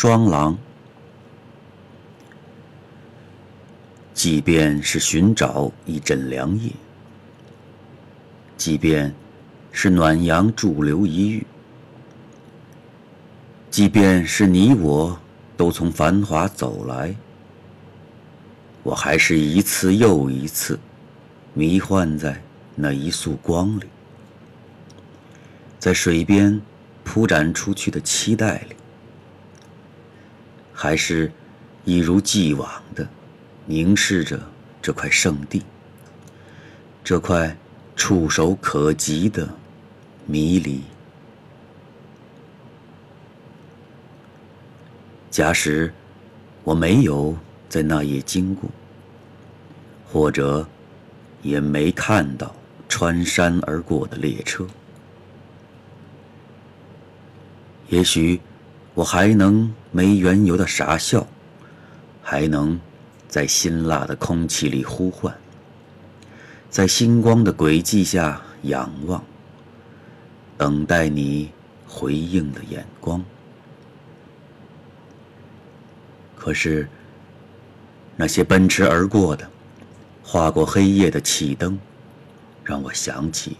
[0.00, 0.56] 双廊。
[4.14, 6.70] 即便是寻找一枕凉夜，
[8.56, 9.12] 即便
[9.72, 11.46] 是暖阳驻留一隅，
[13.72, 15.18] 即便是你我
[15.56, 17.12] 都从繁华走来，
[18.84, 20.78] 我还是一次又一次
[21.54, 22.40] 迷幻在
[22.76, 23.86] 那一束光里，
[25.80, 26.62] 在水边
[27.02, 28.76] 铺展出去的期待里，
[30.80, 31.32] 还是
[31.84, 33.04] 一如既往的。
[33.66, 34.40] 凝视着
[34.80, 35.62] 这块圣地，
[37.02, 37.54] 这块
[37.96, 39.46] 触手可及的
[40.24, 40.80] 迷离。
[45.30, 45.92] 假使
[46.62, 47.36] 我没有
[47.68, 48.70] 在那夜经过，
[50.10, 50.66] 或者
[51.42, 52.54] 也没看到
[52.88, 54.66] 穿山而过的列车，
[57.88, 58.40] 也许
[58.94, 61.26] 我还能没缘由的傻笑，
[62.22, 62.78] 还能。
[63.28, 65.36] 在辛辣的空气里呼唤，
[66.70, 69.22] 在星光的轨迹下仰望，
[70.56, 71.50] 等待你
[71.86, 73.22] 回应的眼光。
[76.34, 76.88] 可是，
[78.16, 79.46] 那些奔驰而过的、
[80.22, 81.78] 划过黑夜的汽灯，
[82.64, 83.58] 让我想起，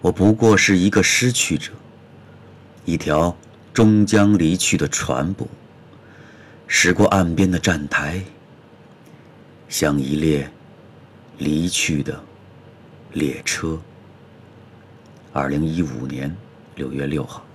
[0.00, 1.72] 我不过是一个失去者，
[2.86, 3.36] 一条
[3.76, 5.46] 终将离去的船舶。
[6.66, 8.24] 驶过岸边的站台，
[9.68, 10.50] 像一列
[11.36, 12.18] 离去的
[13.12, 13.78] 列车。
[15.30, 16.34] 二零一五年
[16.74, 17.45] 六月六号。